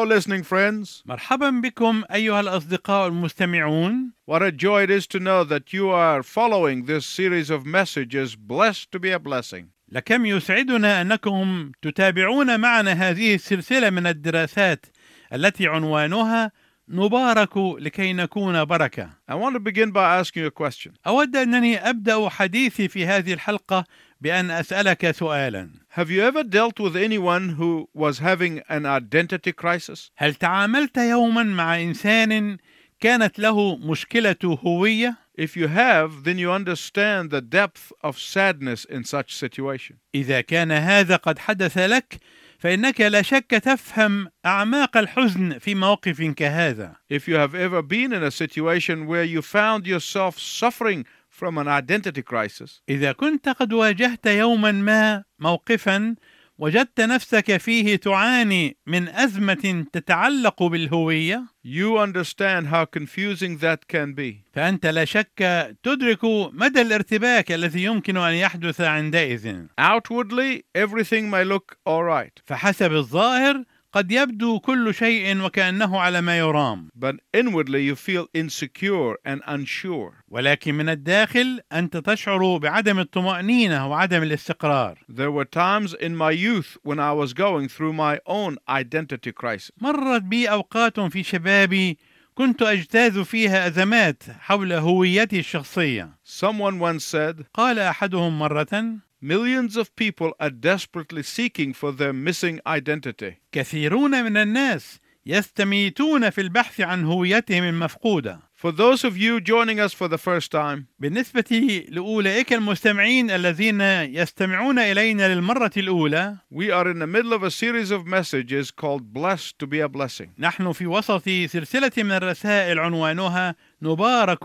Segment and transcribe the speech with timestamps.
[0.00, 1.02] Hello, listening friends.
[1.06, 6.22] مرحبا بكم أيها الأصدقاء المستمعون What a joy it is to know that you are
[6.22, 9.66] following this series of messages, blessed to be a blessing.
[9.92, 14.86] لكم يسعدنا أنكم تتابعون معنا هذه السلسلة من الدراسات
[15.32, 16.52] التي عنوانها
[16.88, 20.92] نبارك لكي نكون بركة I want to begin by asking you a question.
[21.06, 23.84] أود أنني أبدأ حديثي في هذه الحلقة
[24.20, 30.10] بأن أسألك سؤالا Have you ever dealt with anyone who was having an identity crisis?
[30.16, 32.56] هل تعاملت يوما مع إنسان
[33.00, 39.04] كانت له مشكلة هوية؟ If you have, then you understand the depth of sadness in
[39.04, 39.96] such situation.
[40.14, 42.20] إذا كان هذا قد حدث لك
[42.58, 48.22] فإنك لا شك تفهم أعماق الحزن في موقف كهذا If you have ever been in
[48.22, 51.06] a situation where you found yourself suffering
[51.40, 56.16] from an identity crisis, إذا كنت قد واجهت يوما ما موقفا
[56.58, 64.44] وجدت نفسك فيه تعاني من أزمة تتعلق بالهوية you understand how confusing that can be.
[64.52, 69.66] فأنت لا شك تدرك مدى الارتباك الذي يمكن أن يحدث عندئذ.
[69.78, 76.38] Outwardly, everything may look all right, فحسب الظاهر قد يبدو كل شيء وكأنه على ما
[76.38, 80.12] يرام but inwardly you feel insecure and unsure.
[80.28, 86.76] ولكن من الداخل أنت تشعر بعدم الطمأنينة وعدم الاستقرار There were times in my youth
[86.82, 89.70] when I was going through my own identity crisis.
[89.80, 91.98] مرت بي أوقات في شبابي
[92.34, 99.95] كنت أجتاز فيها أزمات حول هويتي الشخصية Someone once said, قال أحدهم مرة Millions of
[99.95, 103.33] people are desperately seeking for their missing identity.
[103.51, 109.93] كثيرون من الناس يستميتون في البحث عن هويتهم المفقودة For those of you joining us
[109.93, 116.99] for the first time, بالنسبة لأولئك المستمعين الذين يستمعون إلينا للمرة الأولى we are in
[116.99, 120.29] the middle of a series of messages called Blessed to be a Blessing.
[120.39, 124.39] نحن في وسط سلسلة من الرسائل عنوانها نبارك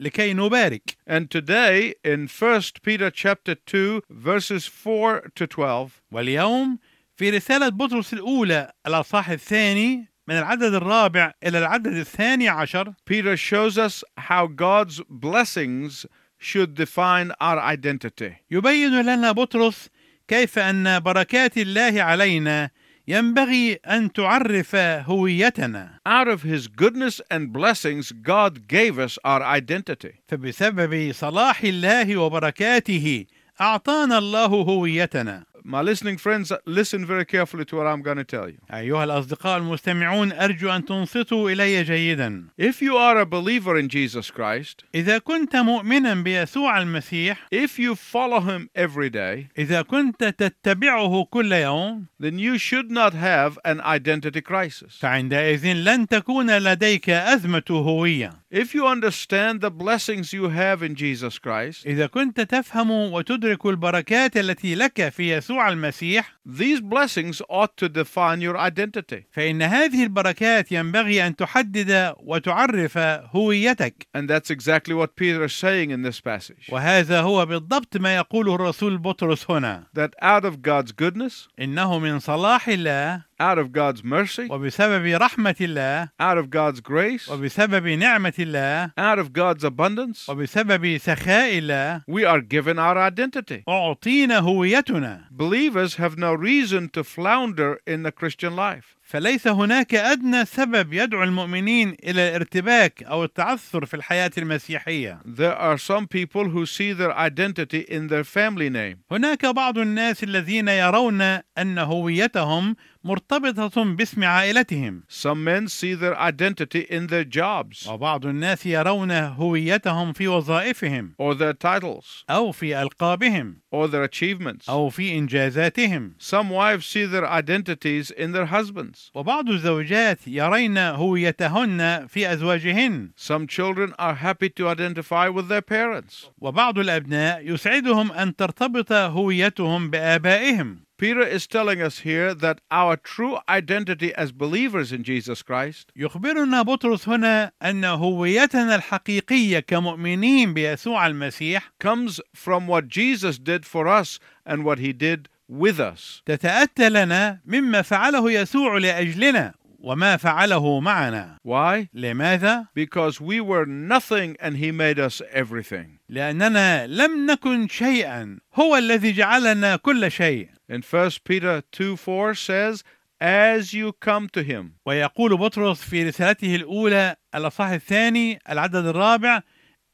[0.00, 6.78] لكي نبارك And today in 1 Peter chapter 2 verses 4 to 12, واليوم
[7.16, 13.78] في رسالة بطرس الأولى الأصحاح الثاني من العدد الرابع إلى العدد الثاني عشر Peter shows
[13.78, 16.06] us how God's blessings
[16.38, 18.32] should define our identity.
[18.50, 19.88] يبين لنا بطرس
[20.28, 22.70] كيف أن بركات الله علينا
[23.10, 30.14] ينبغي أن تعرف هويتنا Out of his goodness and blessings, God gave us our identity.
[30.28, 33.26] فبسبب صلاح الله وبركاته
[33.60, 38.47] أعطانا الله هويتنا My listening friends, listen very carefully to what I'm going to tell
[38.47, 38.57] you.
[38.73, 44.29] أيها الأصدقاء المستمعون أرجو أن تنصتوا إلي جيدا If you are a believer in Jesus
[44.29, 51.23] Christ, إذا كنت مؤمنا بيسوع المسيح if you follow him every day, إذا كنت تتبعه
[51.23, 54.99] كل يوم then you should not have an identity crisis.
[54.99, 61.39] فعندئذ لن تكون لديك أزمة هوية If you understand the blessings you have in Jesus
[61.39, 67.89] Christ, إذا كنت تفهم وتدرك البركات التي لك في يسوع المسيح these blessings ought to
[67.89, 69.25] define your identity.
[69.31, 75.91] فإن هذه البركات ينبغي أن تحدد وتعرف هويتك And that's exactly what Peter is saying
[75.91, 76.69] in this passage.
[76.69, 82.19] وهذا هو بالضبط ما يقوله الرسول بطرس هنا That out of God's goodness, إنه من
[82.19, 88.33] صلاح الله out of God's mercy, وبسبب رحمة الله out of God's grace, وبسبب نعمة
[88.39, 93.63] الله out of God's abundance, وبسبب سخاء الله we are given our identity.
[93.67, 98.95] أعطينا هويتنا Believers have no reason to flounder in the Christian life.
[99.10, 105.78] فليس هناك أدنى سبب يدعو المؤمنين إلى الارتباك أو التعثر في الحياة المسيحية There are
[105.78, 108.96] some people who see their identity in their family name.
[109.10, 111.20] هناك بعض الناس الذين يرون
[111.58, 118.66] أن هويتهم مرتبطة باسم عائلتهم Some men see their identity in their jobs وبعض الناس
[118.66, 124.68] يرون هويتهم في وظائفهم or their titles أو في ألقابهم or their achievements.
[124.68, 128.99] أو في إنجازاتهم Some wives see their identities in their husbands.
[129.14, 136.26] وبعض الزوجات يرين هويتهن في أزواجهن Some children are happy to identify with their parents.
[136.40, 143.38] وبعض الأبناء يسعدهم أن ترتبط هويتهم بآبائهم Peter is telling us here that our true
[143.48, 151.72] identity as believers in Jesus Christ يخبرنا بطرس هنا أن هويتنا الحقيقية كمؤمنين بيسوع المسيح
[151.80, 156.22] comes from what Jesus did for us and what he did with us.
[156.26, 161.88] تتأتى لنا مما فعله يسوع لأجلنا وما فعله معنا Why?
[161.94, 165.98] لماذا؟ Because we were nothing and he made us everything.
[166.08, 172.84] لأننا لم نكن شيئا هو الذي جعلنا كل شيء In 1 Peter 2 4 says,
[173.20, 174.74] as you come to him.
[174.86, 179.42] ويقول بطرس في رسالته الأولى الأصحاح الثاني العدد الرابع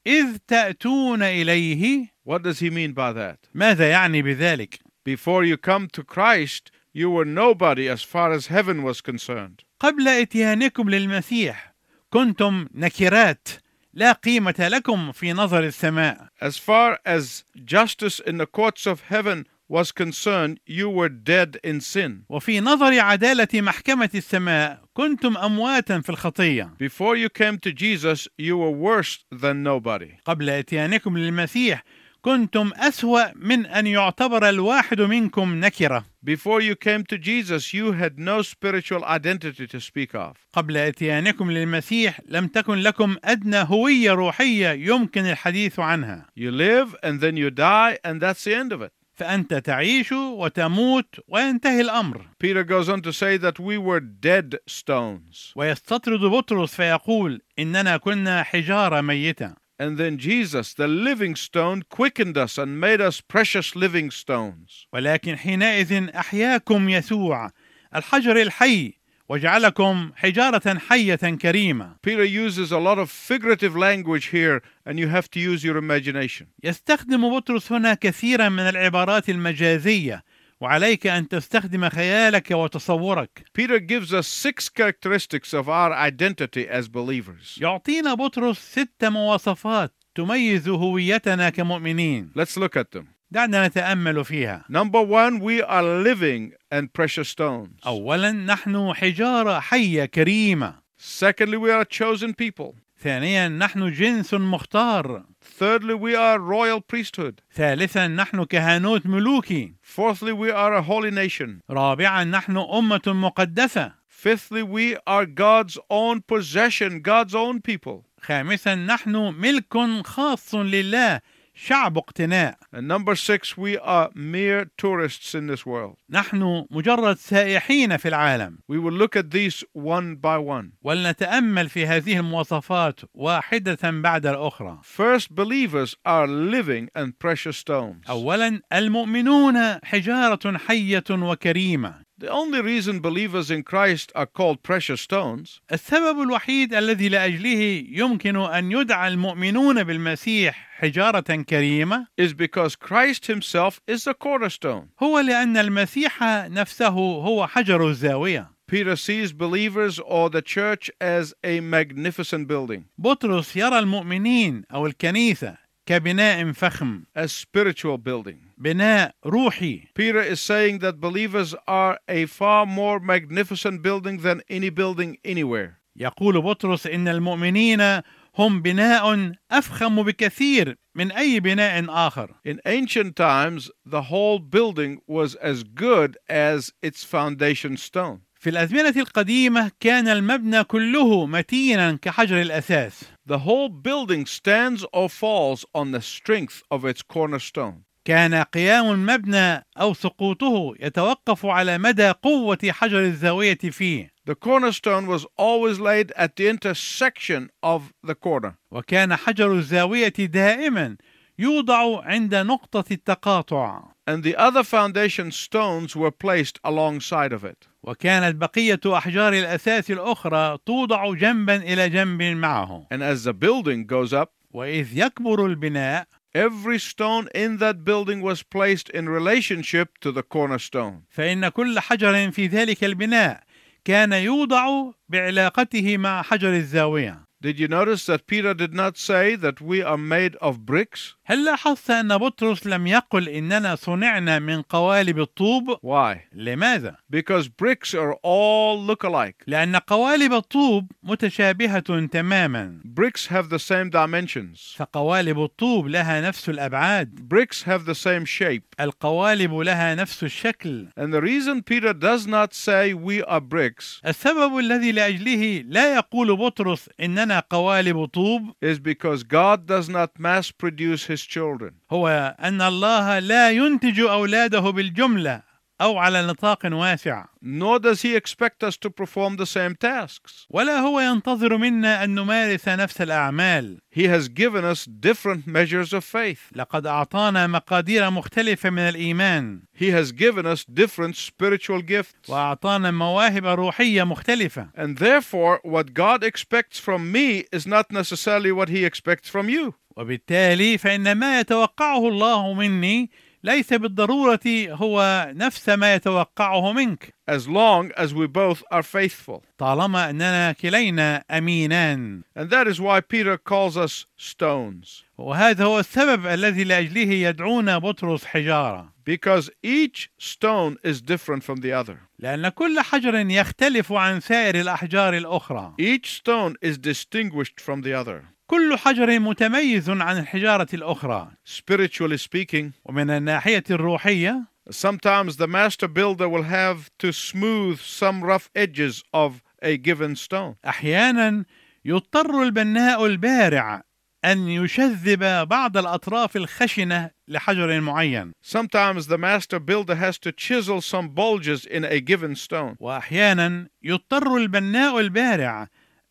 [0.07, 3.39] إذ تأتون إليه What does he mean by that?
[3.55, 8.84] ماذا يعني بذلك؟ Before you come to Christ, you were nobody as far as heaven
[8.84, 9.64] was concerned.
[9.80, 11.74] قبل إتيانكم للمسيح
[12.10, 13.48] كنتم نكرات
[13.94, 19.46] لا قيمة لكم في نظر السماء As far as justice in the courts of heaven
[19.68, 22.26] was concerned, you were dead in sin.
[22.30, 28.58] وفي نظر عدالة محكمة السماء كنتم أمواتا في الخطية Before you came to Jesus, you
[28.58, 30.18] were worse than nobody.
[30.26, 31.84] قبل إتيانكم للمسيح
[32.27, 38.19] كنتم أسوأ من أن يعتبر الواحد منكم نكرة Before you came to Jesus, you had
[38.19, 40.33] no spiritual identity to speak of.
[40.53, 47.21] قبل إتيانكم للمسيح لم تكن لكم أدنى هوية روحية يمكن الحديث عنها You live and
[47.21, 48.93] then you die, and that's the end of it.
[49.15, 55.53] فأنت تعيش وتموت وينتهي الأمر Peter goes on to say that we were dead stones.
[55.57, 62.60] ويستطرد بطرس فيقول إننا كنا حجارة ميتة And then Jesus, the living stone, quickened us
[62.60, 64.88] and made us precious living stones.
[64.94, 67.50] ولكن حينئذ أحياكم يسوع
[67.96, 68.94] الحجر الحي
[69.30, 75.32] وجعلكم حجارة حية كريمة Peter uses a lot of figurative language here, and you have
[75.32, 76.48] to use your imagination.
[76.64, 80.24] يستخدم بطرس هنا كثيرا من العبارات المجازية
[80.61, 87.59] وعليك أن تستخدم خيالك وتصورك Peter gives us six characteristics of our identity as believers.
[87.61, 93.05] يعطينا بطرس ست مواصفات تميز هويتنا كمؤمنين Let's look at them.
[93.31, 97.87] دعنا نتأمل فيها Number one, we are living and precious stones.
[97.87, 102.75] أولا نحن حجارة حية كريمة Secondly, we are a chosen people.
[103.03, 105.25] ثانيا نحن جنس مختار
[105.60, 107.42] Thirdly, we are royal priesthood.
[107.56, 111.62] ثالثا نحن كهنوت ملوكي Fourthly, we are a holy nation.
[111.70, 118.06] رابعا نحن أمة مقدسة Fifthly, we are God's own possession, God's own people.
[118.22, 121.22] خامسا نحن ملك خاص لله
[121.59, 125.97] شعب اقتناء And number six, we are mere tourists in this world.
[126.11, 130.73] نحن مجرد سائحين في العالم We will look at these one by one.
[130.85, 138.09] ولنتأمل في هذه المواصفات واحدة بعد الأخرى First, believers are living and precious stones.
[138.11, 145.60] أولا المؤمنون حجارة حية وكريمة The only reason believers in Christ are called precious stones
[145.72, 153.82] السبب الوحيد الذي لأجله يمكن أن يدعى المؤمنون بالمسيح حجارة كريمة is because Christ himself
[153.88, 154.90] is the cornerstone.
[155.04, 161.60] هو لأن المسيح نفسه هو حجر الزاوية Peter sees believers or the church as a
[161.60, 168.52] magnificent building, بطرس يرى المؤمنين أو الكنيسة كبناء فخم a spiritual building.
[168.58, 174.70] بناء روحي Peter is saying that believers are a far more magnificent building than any
[174.70, 175.82] building anywhere.
[175.96, 178.02] يقول بطرس إن المؤمنين
[178.36, 185.36] هم بناء أفخم بكثير من أي بناء آخر In ancient times, the whole building was
[185.36, 188.22] as good as its foundation stone.
[188.47, 195.65] في الأزمنة القديمة كان المبنى كله متينا كحجر الأساس The whole building stands or falls
[195.75, 197.83] on the strength of its cornerstone.
[198.05, 205.27] كان قيام المبنى أو سقوطه يتوقف على مدى قوة حجر الزاوية فيه The cornerstone was
[205.37, 208.55] always laid at the intersection of the corner.
[208.71, 210.97] وكان حجر الزاوية دائما
[211.40, 217.68] يوضع عند نقطة التقاطع and the other foundation stones were placed alongside of it.
[217.84, 224.14] وكانت بقية أحجار الأساس الأخرى توضع جنبا إلى جنب معه And as the building goes
[224.14, 230.24] up, وإذ يكبر البناء every stone in that building was placed in relationship to the
[230.24, 231.04] cornerstone.
[231.10, 233.44] فإن كل حجر في ذلك البناء
[233.86, 239.60] كان يوضع بعلاقته مع حجر الزاوية Did you notice that Peter did not say that
[239.60, 241.15] we are made of bricks?
[241.29, 246.17] هل لاحظت أن بطرس لم يقل إننا صنعنا من قوالب الطوب؟ Why?
[246.35, 249.45] لماذا؟ Because bricks are all look alike.
[249.47, 254.75] لأن قوالب الطوب متشابهة تماما Bricks have the same dimensions.
[254.77, 258.63] فقوالب الطوب لها نفس الأبعاد Bricks have the same shape.
[258.81, 264.59] القوالب لها نفس الشكل And the reason Peter does not say we are bricks السبب
[264.59, 271.07] الذي لأجله لا يقول بطرس إننا قوالب طوب is because God does not mass produce
[271.07, 271.72] his children.
[271.92, 278.64] هو أن الله لا ينتج أولاده بالجملة أو على نطاق واسع nor does he expect
[278.64, 280.46] us to perform the same tasks.
[280.50, 286.04] ولا هو ينتظر منا أن نمارس نفس الأعمال He has given us different measures of
[286.04, 286.52] faith.
[286.56, 292.30] لقد أعطانا مقادير مختلفة من الإيمان He has given us different spiritual gifts.
[292.30, 298.70] وأعطانا مواهب روحية مختلفة And therefore, what God expects from me is not necessarily what
[298.70, 299.74] he expects from you.
[299.97, 303.11] وبالتالي فإن ما يتوقعه الله مني
[303.45, 309.43] ليس بالضرورة هو نفس ما يتوقعه منك as long as we both are faithful.
[309.59, 316.27] طالما أننا كلينا أمينان And that is why Peter calls us stones, وهذا هو السبب
[316.27, 321.99] الذي لأجله يدعون بطرس حجارة because each stone is different from the other.
[322.19, 328.25] لأن كل حجر يختلف عن سائر الأحجار الأخرى Each stone is distinguished from the other.
[328.47, 336.29] كل حجر متميز عن الحجارة الأخرى Spiritually speaking, ومن الناحية الروحية sometimes the master builder
[336.29, 340.55] will have to smooth some rough edges of a given stone.
[340.65, 341.45] أحيانا
[341.85, 343.83] يضطر البناء البارع
[344.25, 351.09] أن يشذب بعض الأطراف الخشنة لحجر معين Sometimes the master builder has to chisel some
[351.09, 352.77] bulges in a given stone.
[352.81, 355.69] وأحيانا يضطر البناء البارع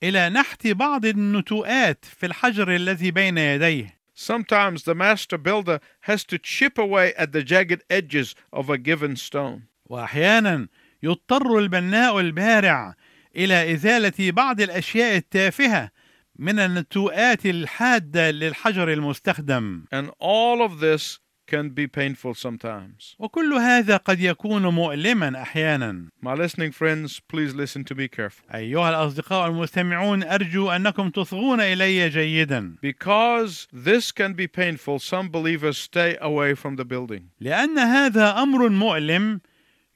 [0.09, 6.37] إلى نحت بعض النتوءات في الحجر الذي بين يديه Sometimes the master builder has to
[6.37, 9.61] chip away at the jagged edges of a given stone.
[9.85, 10.67] وأحيانا
[11.03, 12.95] يضطر البناء البارع
[13.35, 15.91] إلى إزالة بعض الأشياء التافهة
[16.39, 23.16] من النتوءات الحادة للحجر المستخدم And all of this can be painful sometimes.
[23.18, 28.48] وكل هذا قد يكون مؤلما أحيانا My listening friends, please listen to me carefully.
[28.54, 35.76] أيها الأصدقاء المستمعون أرجو أنكم تصغون إلي جيدا Because this can be painful, some believers
[35.78, 37.30] stay away from the building.
[37.40, 39.40] لأن هذا أمر مؤلم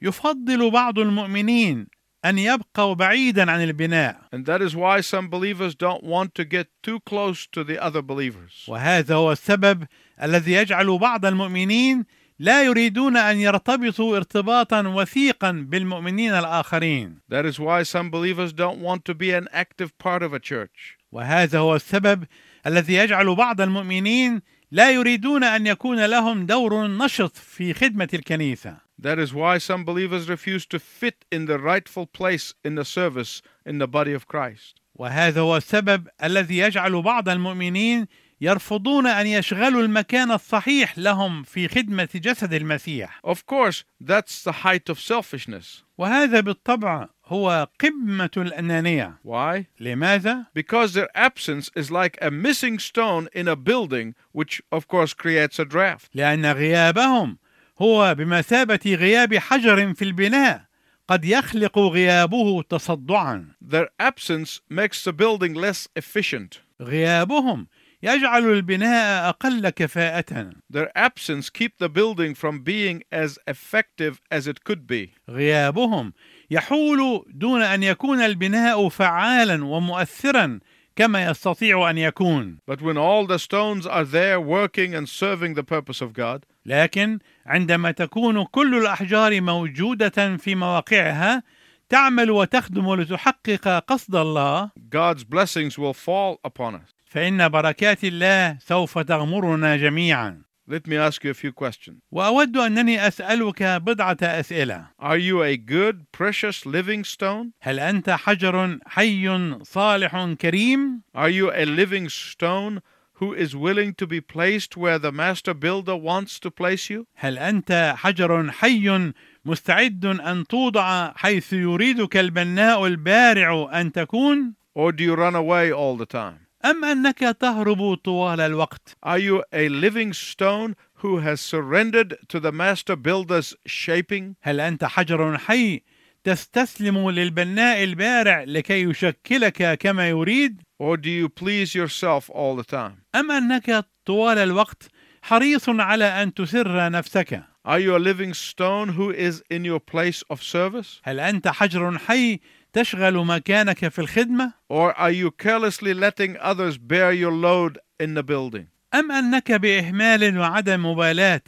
[0.01, 1.87] يفضل بعض المؤمنين
[2.25, 6.67] أن يبقوا بعيدا عن البناء And that is why some believers don't want to get
[6.83, 8.65] too close to the other believers.
[8.67, 9.87] وهذا هو السبب
[10.22, 12.04] الذي يجعل بعض المؤمنين
[12.38, 19.04] لا يريدون أن يرتبطوا ارتباطا وثيقا بالمؤمنين الآخرين That is why some believers don't want
[19.04, 20.98] to be an active part of a church.
[21.12, 22.24] وهذا هو السبب
[22.66, 29.18] الذي يجعل بعض المؤمنين لا يريدون أن يكون لهم دور نشط في خدمة الكنيسة That
[29.18, 33.78] is why some believers refuse to fit in the rightful place in the service in
[33.78, 34.80] the body of Christ.
[34.94, 38.06] وهذا هو السبب الذي يجعل بعض المؤمنين
[38.40, 44.90] يرفضون ان يشغلوا المكان الصحيح لهم في خدمه جسد المسيح Of course, that's the height
[44.92, 45.84] of selfishness.
[45.98, 49.64] وهذا بالطبع هو قمه الانانيه Why?
[49.80, 55.12] لماذا Because their absence is like a missing stone in a building, which of course
[55.14, 56.10] creates a draft.
[56.14, 57.36] لأن غيابهم
[57.82, 60.64] هو بمثابه غياب حجر في البناء
[61.08, 66.60] قد يخلق غيابه تصدعا Their absence makes the building less efficient.
[66.82, 67.66] غيابهم
[68.02, 74.64] يجعل البناء أقل كفاءه Their absence keep the building from being as effective as it
[74.64, 75.14] could be.
[75.28, 76.12] غيابهم
[76.50, 80.60] يحول دون ان يكون البناء فعالا ومؤثرا
[80.96, 85.62] كما يستطيع ان يكون But when all the stones are there working and serving the
[85.62, 91.42] purpose of God, لكن عندما تكون كل الاحجار موجوده في مواقعها
[91.88, 96.99] تعمل وتخدم لتحقق قصد الله God's blessings will fall upon us.
[97.10, 101.96] فان بركات الله سوف تغمرنا جميعا Let me ask you a few questions.
[102.10, 107.50] واود انني اسالك بضعه اسئله Are you a good, precious, living stone?
[107.60, 112.80] هل انت حجر حي صالح كريم Are you a living stone
[113.14, 117.06] who is willing to be placed where the master builder wants to place you?
[117.16, 119.12] هل انت حجر حي
[119.44, 125.96] مستعد ان توضع حيث يريدك البناء البارع ان تكون Or do you run away all
[125.96, 126.49] the time?
[126.64, 132.52] ام انك تهرب طوال الوقت Are you a living stone who has surrendered to the
[132.52, 134.34] master builder's shaping?
[134.42, 135.82] هل انت حجر حي
[136.24, 143.02] تستسلم للبناء البارع لكي يشكلك كما يريد Or do you please yourself all the time?
[143.14, 144.88] ام انك طوال الوقت
[145.22, 150.22] حريص على ان تسر نفسك Are you a living stone who is in your place
[150.32, 151.00] of service?
[151.04, 152.40] هل انت حجر حي
[152.72, 158.22] تشغل مكانك في الخدمه Or are you carelessly letting others bear your load in the
[158.22, 158.64] building?
[158.94, 161.40] ام انك باهمال وعدم مبالاه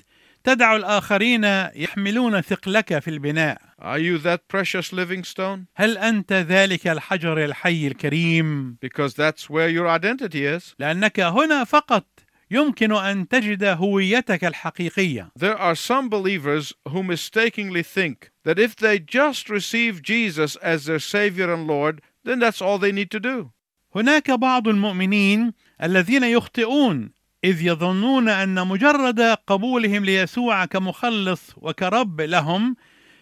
[0.45, 5.67] تدع الاخرين يحملون ثقلك في البناء Are you that precious living stone?
[5.77, 10.75] هل انت ذلك الحجر الحي الكريم Because that's where your identity is.
[10.79, 12.07] لانك هنا فقط
[12.53, 18.99] يمكن أن تجد هويتك الحقيقية There are some believers who mistakenly think that if they
[18.99, 23.51] just receive Jesus as their Savior and Lord, then that's all they need to do.
[23.95, 27.11] هناك بعض المؤمنين الذين يخطئون
[27.45, 32.77] إذ يظنون أن مجرد قبولهم ليسوع كمخلص وكرب لهم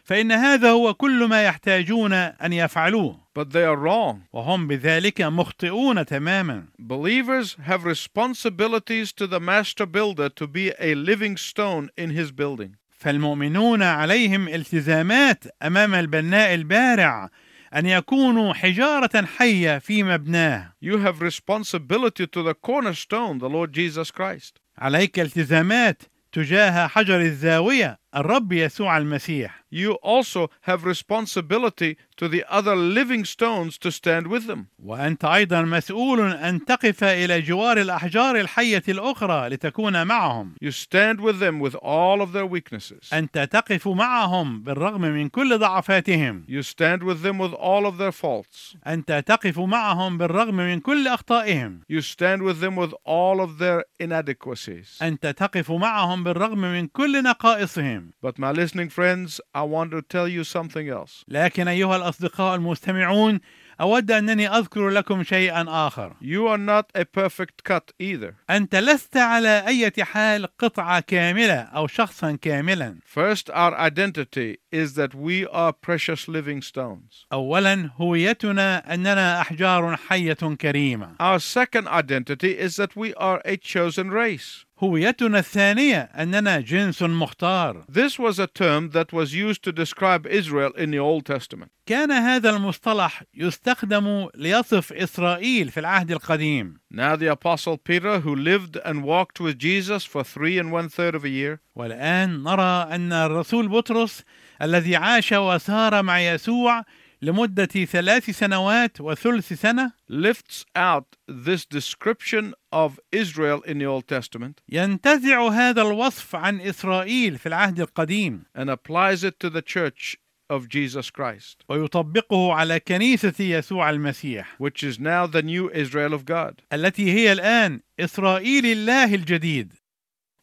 [0.04, 4.22] فإن هذا هو كل ما يحتاجون أن يفعلوه But they are wrong.
[4.32, 11.36] وهم بذلك مخطئون تماما Believers have responsibilities to the master builder to be a living
[11.36, 12.76] stone in his building.
[12.90, 17.30] فالمؤمنون عليهم التزامات امام البناء البارع
[17.74, 24.10] ان يكونوا حجاره حيه في مبناه You have responsibility to the cornerstone, the Lord Jesus
[24.10, 24.58] Christ.
[24.78, 32.75] عليك التزامات تجاه حجر الزاويه الرب يسوع المسيح You also have responsibility to the other
[32.77, 34.59] living stones to stand with them.
[34.79, 41.39] وانت ايضا مسؤول ان تقف الى جوار الاحجار الحيه الاخرى لتكون معهم You stand with
[41.39, 43.13] them with all of their weaknesses.
[43.13, 48.11] انت تقف معهم بالرغم من كل ضعفاتهم You stand with them with all of their
[48.11, 48.77] faults.
[48.87, 53.83] انت تقف معهم بالرغم من كل اخطائهم You stand with them with all of their
[54.03, 55.01] inadequacies.
[55.03, 60.27] انت تقف معهم بالرغم من كل نقائصهم But my listening friends, I want to tell
[60.27, 61.23] you something else.
[61.27, 63.39] لكن ايها الاصدقاء المستمعون
[63.81, 68.33] اود انني اذكر لكم شيئا اخر You are not a perfect cut either.
[68.49, 75.13] انت لست على اي حال قطعه كامله او شخصا كاملا First, our identity is that
[75.13, 77.25] we are precious living stones.
[77.33, 84.09] اولا هويتنا اننا احجار حيه كريمه Our second identity is that we are a chosen
[84.11, 84.65] race.
[84.82, 90.72] هويتنا الثانية اننا جنس مختار This was a term that was used to describe Israel
[90.76, 91.70] in the Old Testament.
[91.86, 98.76] كان هذا المصطلح يستخدم ليصف اسرائيل في العهد القديم Now, the Apostle Peter, who lived
[98.84, 103.12] and walked with Jesus for three and one third of a year, والان نرى ان
[103.12, 104.24] الرسول بطرس
[104.62, 106.84] الذي عاش وسار مع يسوع
[107.22, 114.60] لمده ثلاث سنوات وثلث سنه lifts out this description of Israel in the Old Testament
[114.68, 120.16] ينتزع هذا الوصف عن اسرائيل في العهد القديم and applies it to the church
[120.50, 126.24] of Jesus Christ, ويطبقه على كنيسه يسوع المسيح which is now the new Israel of
[126.24, 126.62] God.
[126.72, 129.72] التي هي الان اسرائيل الله الجديد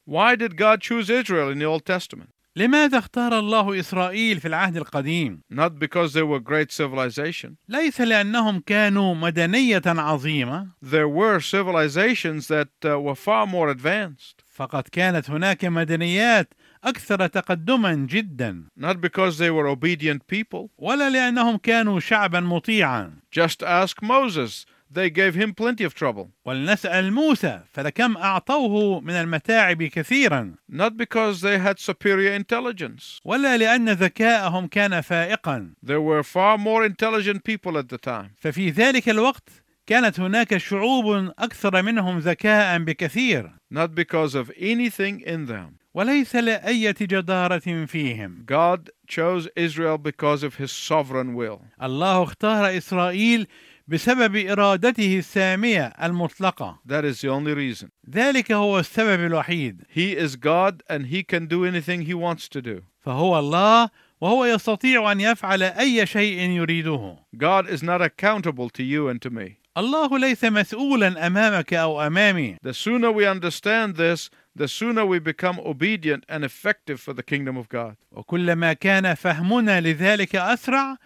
[0.06, 2.30] Why did God choose Israel in the Old Testament?
[2.58, 7.50] لماذا اختار الله اسرائيل في العهد القديم Not because they were great civilization.
[7.70, 14.42] ليس لانهم كانوا مدنيه عظيمه There were civilizations that uh, were far more advanced.
[14.54, 20.70] فقد كانت هناك مدنيات أكثر تقدما جدا Not because they were obedient people.
[20.78, 24.66] ولا لانهم كانوا شعبا مطيعا Just ask Moses.
[24.95, 26.31] They gave him plenty of trouble.
[26.45, 33.21] ولنسال موسى فلكم اعطوه من المتاعب كثيرا Not because they had superior intelligence.
[33.25, 38.31] ولا لان ذكاءهم كان فائقا There were far more intelligent people at the time.
[38.39, 39.49] ففي ذلك الوقت
[39.87, 45.79] كانت هناك شعوب اكثر منهم ذكاء بكثير Not because of anything in them.
[45.95, 51.61] وليس لاية جدارة فيهم God chose Israel because of his sovereign will.
[51.83, 53.47] الله اختار اسرائيل
[53.88, 57.90] بسبب ارادته السامية المطلقة That is the only reason.
[58.10, 62.62] ذلك هو السبب الوحيد He is God and he can do anything he wants to
[62.62, 62.82] do.
[63.02, 63.90] فهو الله
[64.22, 69.30] وهو يستطيع ان يفعل اي شيء يريده God is not accountable to you and to
[69.30, 69.58] me.
[69.78, 75.60] الله ليس مسؤولا امامك أو امامي The sooner we understand this, the sooner we become
[75.60, 77.96] obedient and effective for the kingdom of God.
[78.12, 80.98] وكلما كان فهمنا لذلك اسرع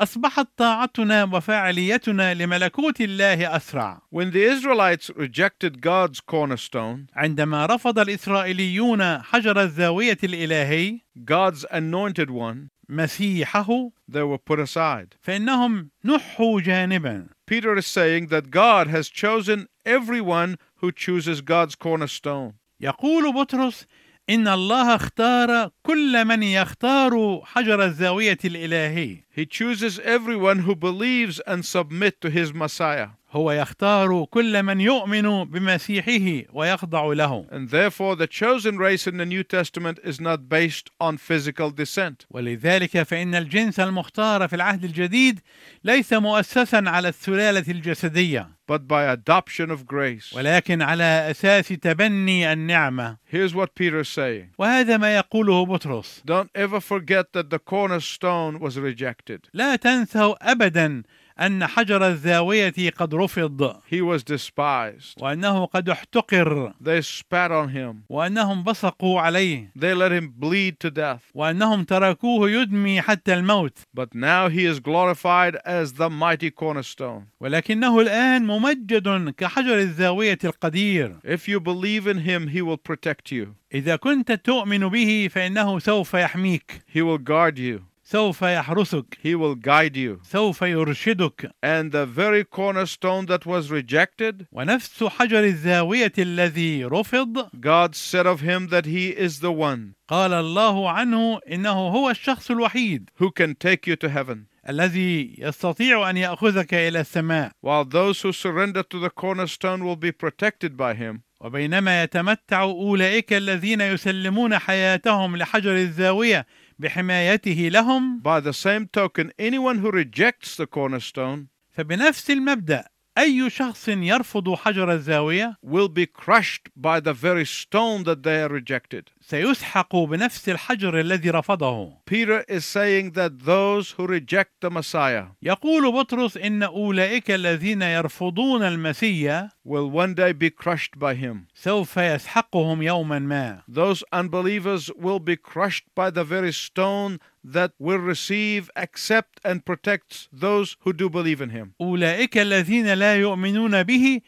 [0.00, 9.22] اصبحت طاعتنا وفاعليتنا لملكوت الله اسرع When the Israelites rejected God's cornerstone, عندما رفض الاسرائيليون
[9.22, 15.16] حجر الزاويه الالهي God's anointed one, مسيحه they were put aside.
[15.20, 22.54] فانهم نحوا جانبا Peter is saying that God has chosen everyone who chooses God's cornerstone.
[22.80, 23.86] يقول بطرس
[24.28, 31.64] ان الله اختار كل من يختار حجر الزاويه الالهي He chooses everyone who believes and
[31.64, 33.08] submit to his Messiah.
[33.32, 39.26] هو يختار كل من يؤمن بمسيحه ويخضع له And therefore, the chosen race in the
[39.26, 42.26] New Testament is not based on physical descent.
[42.30, 45.40] ولذلك فإن الجنس المختار في العهد الجديد
[45.84, 50.32] ليس مؤسسا على السلالة الجسدية but by adoption of grace.
[50.34, 56.50] ولكن على أساس تبني النعمة Here's what Peter is saying وهذا ما يقوله بطرس Don't
[56.54, 59.48] ever forget that the cornerstone was rejected.
[59.54, 61.02] لا تنسوا أبدا
[61.40, 65.22] أن حجر الزاوية قد رفض He was despised.
[65.22, 68.04] وأنه قد احتقر They spat on him.
[68.08, 71.22] وأنهم بصقوا عليه They let him bleed to death.
[71.34, 77.26] وأنهم تركوه يدمي حتى الموت But now he is glorified as the mighty cornerstone.
[77.40, 83.54] ولكنه الآن ممجد كحجر الزاوية القدير If you believe in him, he will protect you.
[83.74, 87.89] إذا كنت تؤمن به فإنه سوف يحميك He will guard you.
[88.12, 90.20] سوف يحرسك He will guide you.
[90.22, 97.94] سوف يرشدك And the very cornerstone that was rejected, ونفس حجر الزاوية الذي رفض God
[97.94, 103.10] said of him that he is the one قال الله عنه إنه هو الشخص الوحيد
[103.20, 104.46] who can take you to heaven.
[104.68, 110.10] الذي يستطيع أن يأخذك إلى السماء While those who surrender to the cornerstone will be
[110.10, 116.46] protected by him, وبينما يتمتع أولئك الذين يسلمون حياتهم لحجر الزاوية
[116.80, 122.84] بحمايته لهم by the same token, anyone who rejects the cornerstone فبنفس المبدأ
[123.18, 128.48] أي شخص يرفض حجر الزاوية will be crushed by the very stone that they are
[128.48, 129.10] rejected.
[129.30, 135.92] سيسحق بنفس الحجر الذي رفضه Peter is saying that those who reject the Messiah يقول
[135.92, 141.46] بطرس إن أولئك الذين يرفضون المسيح will one day be crushed by him.
[141.54, 147.98] سوف يسحقهم يوما ما Those unbelievers will be crushed by the very stone that will
[147.98, 151.74] receive, accept, and protect those who do believe in him.
[151.80, 154.20] أولئك الذين لا يؤمنون به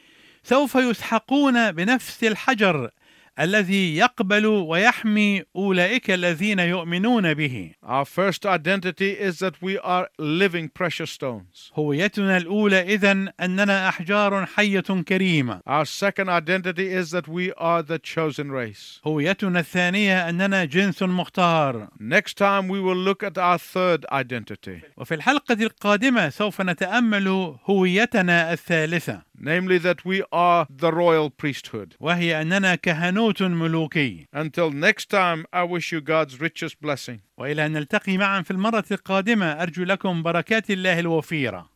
[0.44, 2.90] سوف يسحقون بنفس الحجر
[3.40, 10.68] الذي يقبل ويحمي أولئك الذين يؤمنون به Our first identity is that we are living
[10.68, 11.72] precious stones.
[11.74, 17.98] هويتنا الأولى إذن أننا أحجار حية كريمة Our second identity is that we are the
[17.98, 19.00] chosen race.
[19.06, 25.14] هويتنا الثانية أننا جنس مختار Next time we will look at our third identity, وفي
[25.14, 27.28] الحلقة القادمة سوف نتأمل
[27.66, 31.96] هويتنا الثالثة namely that we are the royal priesthood.
[32.00, 37.18] وهي أننا كهنوت ملوكي Until next time, I wish you God's richest blessing.
[37.38, 41.70] وإلى أن نلتقي معا في المرة القادمة أرجو لكم بركات الله الوفيرة